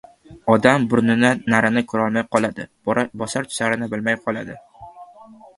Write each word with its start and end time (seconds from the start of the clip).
Odam 0.53 0.87
burnidan 0.93 1.43
narini 1.53 1.83
ko‘rolmay 1.91 2.25
qoladi, 2.37 2.67
bosar-tusarini 3.25 3.91
bilmay 3.93 4.21
qoladi. 4.27 4.61